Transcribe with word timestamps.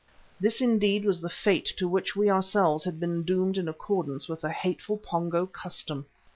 This, 0.39 0.61
indeed, 0.61 1.05
was 1.05 1.21
the 1.21 1.29
fate 1.29 1.71
to 1.77 1.87
which 1.87 2.15
we 2.15 2.27
ourselves 2.27 2.83
had 2.85 2.99
been 2.99 3.21
doomed 3.21 3.55
in 3.59 3.67
accordance 3.67 4.27
with 4.27 4.41
the 4.41 4.49
hateful 4.49 4.97
Pongo 4.97 5.45
custom. 5.45 6.07